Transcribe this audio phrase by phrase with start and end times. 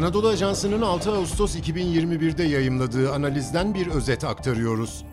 [0.00, 5.04] Anadolu Ajansı'nın 6 Ağustos 2021'de yayımladığı analizden bir özet aktarıyoruz.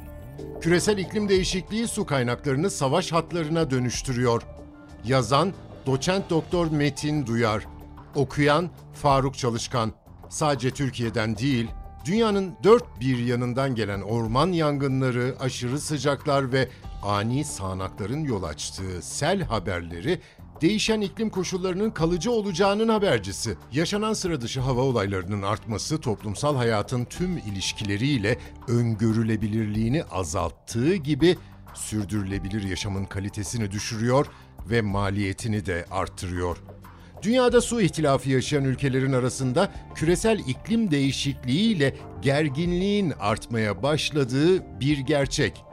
[0.62, 4.42] Küresel iklim değişikliği su kaynaklarını savaş hatlarına dönüştürüyor.
[5.06, 5.54] Yazan
[5.86, 7.68] Doçent Doktor Metin Duyar.
[8.16, 9.92] Okuyan Faruk Çalışkan.
[10.30, 11.68] Sadece Türkiye'den değil,
[12.06, 16.70] dünyanın dört bir yanından gelen orman yangınları, aşırı sıcaklar ve
[17.04, 20.20] ani sağanakların yol açtığı sel haberleri
[20.62, 23.58] değişen iklim koşullarının kalıcı olacağının habercisi.
[23.72, 31.38] Yaşanan sıra dışı hava olaylarının artması toplumsal hayatın tüm ilişkileriyle öngörülebilirliğini azalttığı gibi
[31.74, 34.28] sürdürülebilir yaşamın kalitesini düşürüyor
[34.70, 36.58] ve maliyetini de arttırıyor.
[37.22, 45.67] Dünyada su ihtilafı yaşayan ülkelerin arasında küresel iklim değişikliğiyle gerginliğin artmaya başladığı bir gerçek.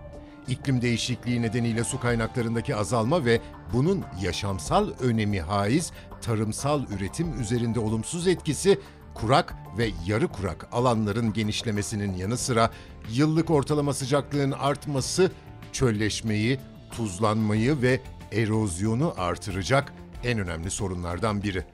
[0.48, 3.41] İklim değişikliği nedeniyle su kaynaklarındaki azalma ve
[3.73, 5.92] bunun yaşamsal önemi haiz
[6.23, 8.78] tarımsal üretim üzerinde olumsuz etkisi
[9.15, 12.70] kurak ve yarı kurak alanların genişlemesinin yanı sıra
[13.12, 15.31] yıllık ortalama sıcaklığın artması
[15.72, 18.00] çölleşmeyi, tuzlanmayı ve
[18.33, 19.92] erozyonu artıracak
[20.25, 21.65] en önemli sorunlardan biri.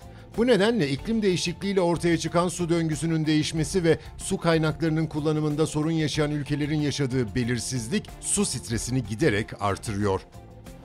[0.40, 6.30] Bu nedenle iklim değişikliğiyle ortaya çıkan su döngüsünün değişmesi ve su kaynaklarının kullanımında sorun yaşayan
[6.30, 10.20] ülkelerin yaşadığı belirsizlik su stresini giderek artırıyor.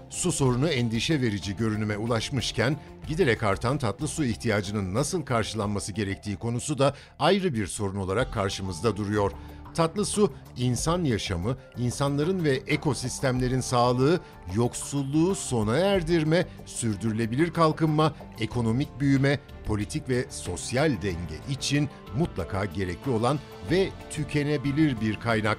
[0.09, 6.77] Su sorunu endişe verici görünüme ulaşmışken giderek artan tatlı su ihtiyacının nasıl karşılanması gerektiği konusu
[6.77, 9.31] da ayrı bir sorun olarak karşımızda duruyor.
[9.75, 14.19] Tatlı su, insan yaşamı, insanların ve ekosistemlerin sağlığı,
[14.55, 23.39] yoksulluğu sona erdirme, sürdürülebilir kalkınma, ekonomik büyüme, politik ve sosyal denge için mutlaka gerekli olan
[23.71, 25.57] ve tükenebilir bir kaynak.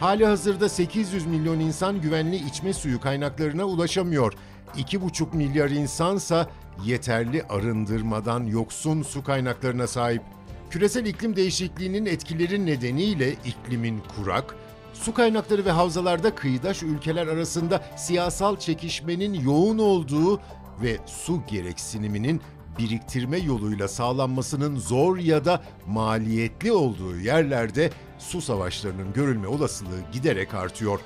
[0.00, 4.32] Hali hazırda 800 milyon insan güvenli içme suyu kaynaklarına ulaşamıyor.
[4.76, 6.50] 2,5 milyar insansa
[6.84, 10.22] yeterli arındırmadan yoksun su kaynaklarına sahip.
[10.70, 14.56] Küresel iklim değişikliğinin etkileri nedeniyle iklimin kurak,
[14.94, 20.40] su kaynakları ve havzalarda kıyıdaş ülkeler arasında siyasal çekişmenin yoğun olduğu
[20.82, 22.40] ve su gereksiniminin
[22.78, 31.00] biriktirme yoluyla sağlanmasının zor ya da maliyetli olduğu yerlerde su savaşlarının görülme olasılığı giderek artıyor.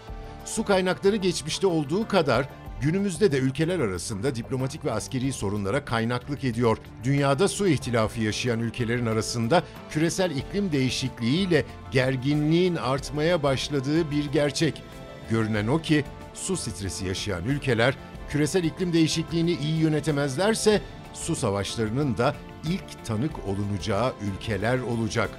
[0.45, 2.49] Su kaynakları geçmişte olduğu kadar
[2.81, 6.79] günümüzde de ülkeler arasında diplomatik ve askeri sorunlara kaynaklık ediyor.
[7.05, 14.83] Dünyada su ihtilafı yaşayan ülkelerin arasında küresel iklim değişikliğiyle gerginliğin artmaya başladığı bir gerçek.
[15.31, 16.05] Görünen o ki
[16.35, 17.95] su stresi yaşayan ülkeler
[18.29, 20.83] küresel iklim değişikliğini iyi yönetemezlerse
[21.15, 25.31] su savaşlarının da ilk tanık olunacağı ülkeler olacak.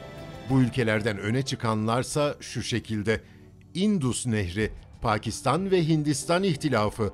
[0.50, 3.22] Bu ülkelerden öne çıkanlarsa şu şekilde.
[3.74, 7.14] Indus Nehri, Pakistan ve Hindistan ihtilafı,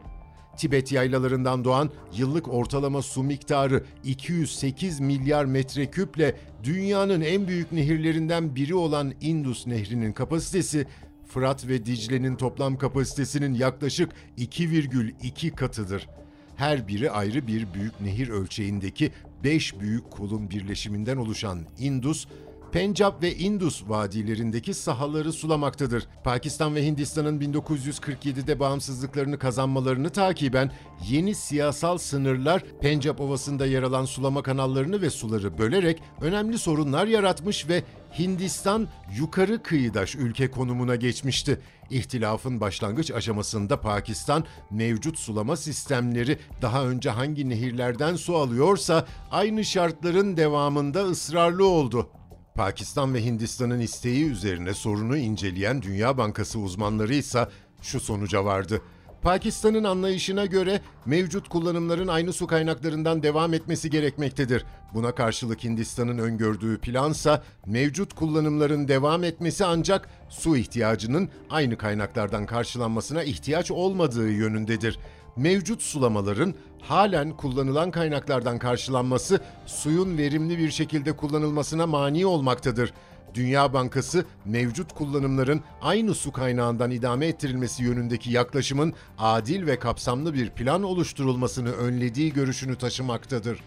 [0.57, 8.75] Tibet yaylalarından doğan yıllık ortalama su miktarı 208 milyar metreküple dünyanın en büyük nehirlerinden biri
[8.75, 10.87] olan Indus Nehri'nin kapasitesi
[11.27, 16.07] Fırat ve Dicle'nin toplam kapasitesinin yaklaşık 2,2 katıdır.
[16.55, 19.11] Her biri ayrı bir büyük nehir ölçeğindeki
[19.43, 22.27] 5 büyük kolun birleşiminden oluşan Indus,
[22.71, 26.07] Pencap ve Indus vadilerindeki sahaları sulamaktadır.
[26.23, 30.71] Pakistan ve Hindistan'ın 1947'de bağımsızlıklarını kazanmalarını takiben
[31.09, 37.69] yeni siyasal sınırlar Pencap Ovası'nda yer alan sulama kanallarını ve suları bölerek önemli sorunlar yaratmış
[37.69, 37.83] ve
[38.19, 41.61] Hindistan yukarı kıyıdaş ülke konumuna geçmişti.
[41.89, 50.37] İhtilafın başlangıç aşamasında Pakistan mevcut sulama sistemleri daha önce hangi nehirlerden su alıyorsa aynı şartların
[50.37, 52.09] devamında ısrarlı oldu.
[52.57, 57.47] Pakistan ve Hindistan'ın isteği üzerine sorunu inceleyen Dünya Bankası uzmanları ise
[57.81, 58.81] şu sonuca vardı.
[59.21, 64.65] Pakistan'ın anlayışına göre mevcut kullanımların aynı su kaynaklarından devam etmesi gerekmektedir.
[64.93, 73.23] Buna karşılık Hindistan'ın öngördüğü plansa mevcut kullanımların devam etmesi ancak su ihtiyacının aynı kaynaklardan karşılanmasına
[73.23, 74.99] ihtiyaç olmadığı yönündedir
[75.37, 82.93] mevcut sulamaların halen kullanılan kaynaklardan karşılanması suyun verimli bir şekilde kullanılmasına mani olmaktadır.
[83.33, 90.49] Dünya Bankası mevcut kullanımların aynı su kaynağından idame ettirilmesi yönündeki yaklaşımın adil ve kapsamlı bir
[90.49, 93.59] plan oluşturulmasını önlediği görüşünü taşımaktadır.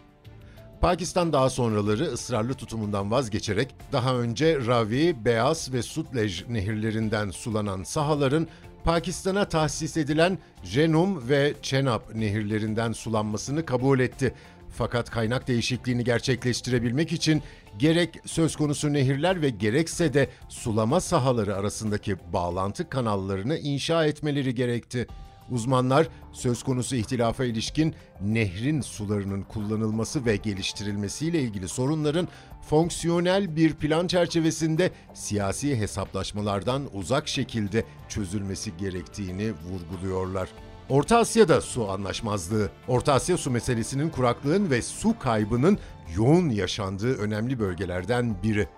[0.80, 8.48] Pakistan daha sonraları ısrarlı tutumundan vazgeçerek daha önce Ravi, Beas ve Sutlej nehirlerinden sulanan sahaların
[8.84, 14.34] Pakistan'a tahsis edilen Jenum ve Chenab nehirlerinden sulanmasını kabul etti.
[14.76, 17.42] Fakat kaynak değişikliğini gerçekleştirebilmek için
[17.78, 25.06] gerek söz konusu nehirler ve gerekse de sulama sahaları arasındaki bağlantı kanallarını inşa etmeleri gerekti.
[25.50, 32.28] Uzmanlar söz konusu ihtilafa ilişkin nehrin sularının kullanılması ve geliştirilmesiyle ilgili sorunların
[32.70, 40.48] fonksiyonel bir plan çerçevesinde siyasi hesaplaşmalardan uzak şekilde çözülmesi gerektiğini vurguluyorlar.
[40.88, 45.78] Orta Asya'da su anlaşmazlığı, Orta Asya su meselesinin kuraklığın ve su kaybının
[46.16, 48.68] yoğun yaşandığı önemli bölgelerden biri.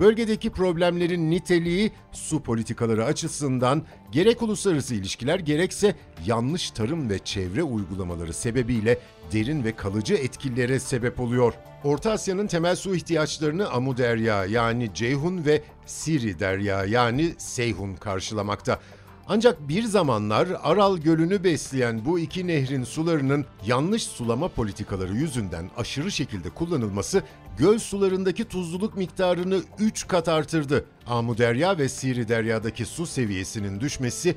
[0.00, 3.82] Bölgedeki problemlerin niteliği su politikaları açısından
[4.12, 5.94] gerek uluslararası ilişkiler gerekse
[6.26, 8.98] yanlış tarım ve çevre uygulamaları sebebiyle
[9.32, 11.54] derin ve kalıcı etkilere sebep oluyor.
[11.84, 18.80] Orta Asya'nın temel su ihtiyaçlarını Amu Derya yani Ceyhun ve Siri Derya yani Seyhun karşılamakta.
[19.28, 26.12] Ancak bir zamanlar Aral Gölü'nü besleyen bu iki nehrin sularının yanlış sulama politikaları yüzünden aşırı
[26.12, 27.22] şekilde kullanılması
[27.58, 30.84] göl sularındaki tuzluluk miktarını 3 kat artırdı.
[31.06, 34.36] Amu Derya ve Siri Derya'daki su seviyesinin düşmesi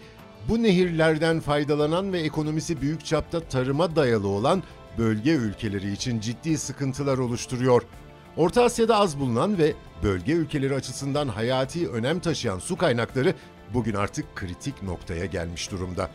[0.49, 4.63] bu nehirlerden faydalanan ve ekonomisi büyük çapta tarıma dayalı olan
[4.97, 7.83] bölge ülkeleri için ciddi sıkıntılar oluşturuyor.
[8.37, 9.73] Orta Asya'da az bulunan ve
[10.03, 13.33] bölge ülkeleri açısından hayati önem taşıyan su kaynakları
[13.73, 16.09] bugün artık kritik noktaya gelmiş durumda.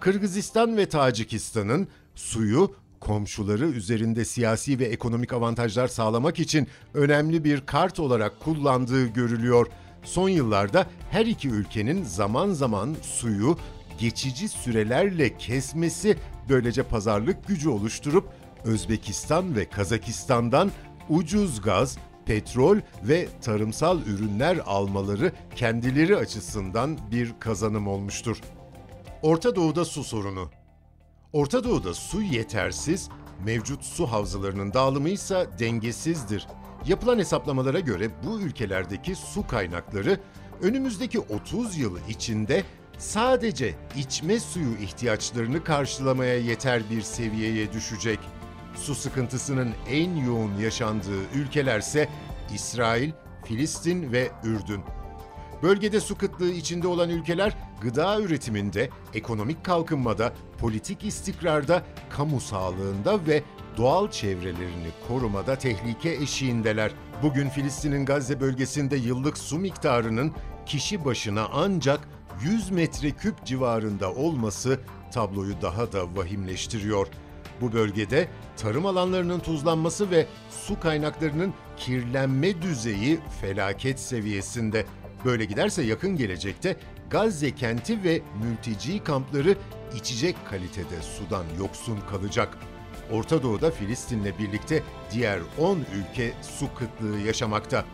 [0.00, 8.00] Kırgızistan ve Tacikistan'ın suyu komşuları üzerinde siyasi ve ekonomik avantajlar sağlamak için önemli bir kart
[8.00, 9.66] olarak kullandığı görülüyor.
[10.02, 13.58] Son yıllarda her iki ülkenin zaman zaman suyu
[13.98, 16.16] geçici sürelerle kesmesi
[16.48, 18.28] böylece pazarlık gücü oluşturup
[18.64, 20.70] Özbekistan ve Kazakistan'dan
[21.08, 28.40] ucuz gaz, petrol ve tarımsal ürünler almaları kendileri açısından bir kazanım olmuştur.
[29.22, 30.50] Orta Doğu'da su sorunu.
[31.36, 33.08] Orta Doğu'da su yetersiz,
[33.44, 36.46] mevcut su havzalarının dağılımı ise dengesizdir.
[36.86, 40.20] Yapılan hesaplamalara göre bu ülkelerdeki su kaynakları
[40.62, 42.64] önümüzdeki 30 yıl içinde
[42.98, 48.18] sadece içme suyu ihtiyaçlarını karşılamaya yeter bir seviyeye düşecek.
[48.74, 52.08] Su sıkıntısının en yoğun yaşandığı ülkelerse
[52.54, 53.10] İsrail,
[53.44, 54.80] Filistin ve Ürdün.
[55.62, 63.42] Bölgede su kıtlığı içinde olan ülkeler gıda üretiminde, ekonomik kalkınmada, politik istikrarda, kamu sağlığında ve
[63.76, 66.92] doğal çevrelerini korumada tehlike eşiğindeler.
[67.22, 70.32] Bugün Filistin'in Gazze bölgesinde yıllık su miktarının
[70.66, 72.08] kişi başına ancak
[72.42, 74.80] 100 metreküp civarında olması
[75.12, 77.06] tabloyu daha da vahimleştiriyor.
[77.60, 84.84] Bu bölgede tarım alanlarının tuzlanması ve su kaynaklarının kirlenme düzeyi felaket seviyesinde.
[85.24, 86.76] Böyle giderse yakın gelecekte
[87.10, 89.56] Gazze kenti ve mülteci kampları
[89.96, 92.58] içecek kalitede sudan yoksun kalacak.
[93.12, 94.82] Orta Doğu'da Filistin'le birlikte
[95.12, 97.84] diğer 10 ülke su kıtlığı yaşamakta.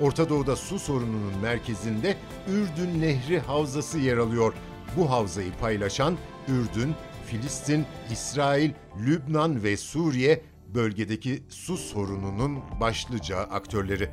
[0.00, 2.16] Orta Doğu'da su sorununun merkezinde
[2.48, 4.54] Ürdün Nehri Havzası yer alıyor.
[4.96, 6.18] Bu havzayı paylaşan
[6.48, 6.94] Ürdün,
[7.26, 8.70] Filistin, İsrail,
[9.06, 10.42] Lübnan ve Suriye
[10.74, 14.10] bölgedeki su sorununun başlıca aktörleri.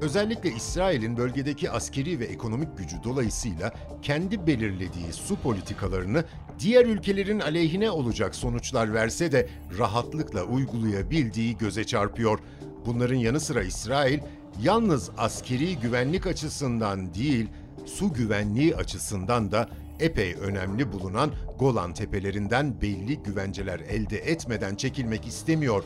[0.00, 6.24] Özellikle İsrail'in bölgedeki askeri ve ekonomik gücü dolayısıyla kendi belirlediği su politikalarını
[6.58, 12.38] diğer ülkelerin aleyhine olacak sonuçlar verse de rahatlıkla uygulayabildiği göze çarpıyor.
[12.86, 14.20] Bunların yanı sıra İsrail
[14.62, 17.48] yalnız askeri güvenlik açısından değil,
[17.86, 19.68] su güvenliği açısından da
[20.00, 25.84] epey önemli bulunan Golan tepelerinden belli güvenceler elde etmeden çekilmek istemiyor.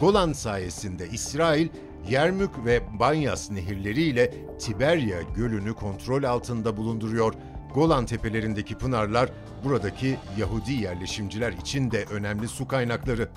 [0.00, 1.68] Golan sayesinde İsrail,
[2.08, 7.34] Yermük ve Banyas nehirleriyle Tiberya gölünü kontrol altında bulunduruyor.
[7.74, 9.30] Golan tepelerindeki pınarlar
[9.64, 13.28] buradaki Yahudi yerleşimciler için de önemli su kaynakları.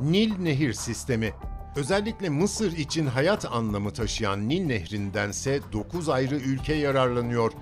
[0.00, 1.32] Nil Nehir Sistemi
[1.76, 7.52] Özellikle Mısır için hayat anlamı taşıyan Nil Nehri'ndense 9 ayrı ülke yararlanıyor.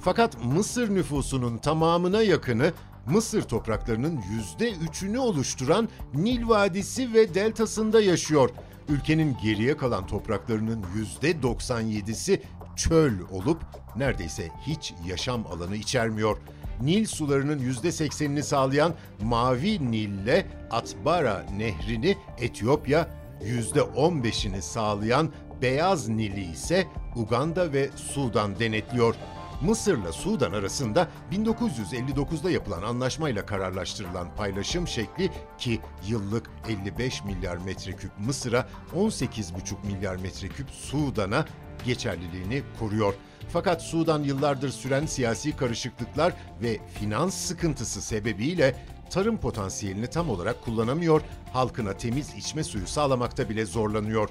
[0.00, 2.72] Fakat Mısır nüfusunun tamamına yakını
[3.06, 4.20] Mısır topraklarının
[4.60, 8.50] %3'ünü oluşturan Nil Vadisi ve deltasında yaşıyor.
[8.90, 10.84] Ülkenin geriye kalan topraklarının
[11.22, 12.40] %97'si
[12.76, 13.62] çöl olup
[13.96, 16.36] neredeyse hiç yaşam alanı içermiyor.
[16.80, 23.08] Nil sularının %80'ini sağlayan Mavi Nil'le Atbara Nehri'ni Etiyopya,
[23.42, 25.30] %15'ini sağlayan
[25.62, 29.14] Beyaz Nil'i ise Uganda ve Sudan denetliyor.
[29.60, 38.68] Mısır'la Sudan arasında 1959'da yapılan anlaşmayla kararlaştırılan paylaşım şekli ki yıllık 55 milyar metreküp Mısır'a
[38.96, 41.44] 18,5 milyar metreküp Sudan'a
[41.84, 43.14] geçerliliğini koruyor.
[43.48, 48.76] Fakat Sudan yıllardır süren siyasi karışıklıklar ve finans sıkıntısı sebebiyle
[49.10, 51.20] tarım potansiyelini tam olarak kullanamıyor,
[51.52, 54.28] halkına temiz içme suyu sağlamakta bile zorlanıyor.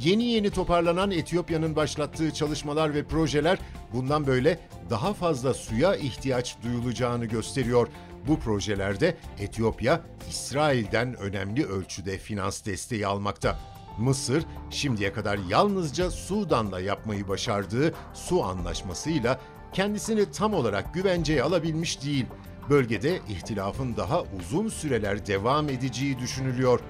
[0.00, 3.58] Yeni yeni toparlanan Etiyopya'nın başlattığı çalışmalar ve projeler
[3.92, 4.58] bundan böyle
[4.90, 7.88] daha fazla suya ihtiyaç duyulacağını gösteriyor.
[8.28, 13.58] Bu projelerde Etiyopya, İsrail'den önemli ölçüde finans desteği almakta.
[13.98, 19.40] Mısır şimdiye kadar yalnızca Sudan'la yapmayı başardığı su anlaşmasıyla
[19.72, 22.26] kendisini tam olarak güvenceye alabilmiş değil.
[22.70, 26.80] Bölgede ihtilafın daha uzun süreler devam edeceği düşünülüyor.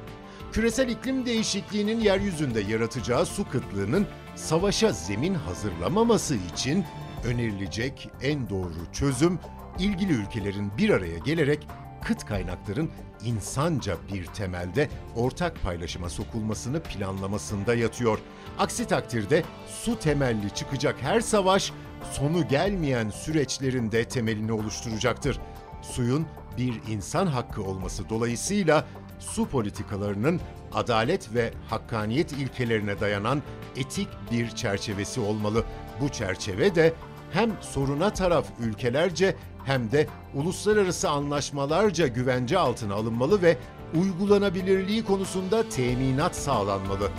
[0.53, 6.85] Küresel iklim değişikliğinin yeryüzünde yaratacağı su kıtlığının savaşa zemin hazırlamaması için
[7.25, 9.39] önerilecek en doğru çözüm
[9.79, 11.69] ilgili ülkelerin bir araya gelerek
[12.05, 12.91] kıt kaynakların
[13.25, 18.19] insanca bir temelde ortak paylaşıma sokulmasını planlamasında yatıyor.
[18.59, 19.43] Aksi takdirde
[19.83, 21.73] su temelli çıkacak her savaş
[22.13, 25.41] sonu gelmeyen süreçlerin de temelini oluşturacaktır.
[25.83, 26.27] Suyun
[26.59, 28.87] bir insan hakkı olması dolayısıyla
[29.19, 30.41] su politikalarının
[30.73, 33.43] adalet ve hakkaniyet ilkelerine dayanan
[33.77, 35.65] etik bir çerçevesi olmalı.
[36.01, 36.95] Bu çerçeve de
[37.33, 43.57] hem soruna taraf ülkelerce hem de uluslararası anlaşmalarca güvence altına alınmalı ve
[43.95, 47.11] uygulanabilirliği konusunda teminat sağlanmalı.